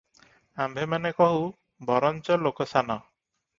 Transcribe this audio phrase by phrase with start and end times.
[0.65, 1.43] ଆମ୍ଭେମାନେ କହୁ,
[1.91, 3.01] ବରଞ୍ଚ ଲୋକସାନ।